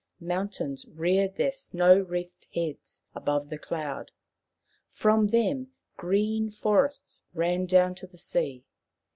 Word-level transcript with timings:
Mountains 0.19 0.87
reared 0.87 1.35
their 1.35 1.51
snow 1.51 1.99
wreathed 1.99 2.47
heads 2.55 3.03
above 3.13 3.49
the 3.49 3.59
cloud; 3.59 4.09
from 4.89 5.27
them 5.27 5.73
green 5.95 6.49
forests 6.49 7.27
ran 7.35 7.67
down 7.67 7.93
to 7.93 8.07
the 8.07 8.17
sea. 8.17 8.65